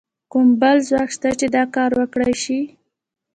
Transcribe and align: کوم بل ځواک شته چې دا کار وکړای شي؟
کوم 0.31 0.47
بل 0.61 0.77
ځواک 0.87 1.09
شته 1.15 1.29
چې 1.39 1.47
دا 1.55 1.63
کار 1.75 1.91
وکړای 1.99 2.33
شي؟ 2.43 2.59